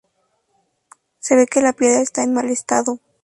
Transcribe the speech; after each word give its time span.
Se 1.19 1.35
ve 1.35 1.45
que 1.45 1.61
la 1.61 1.73
piedra 1.73 2.01
está 2.01 2.23
en 2.23 2.33
mal 2.33 2.49
estado. 2.49 2.97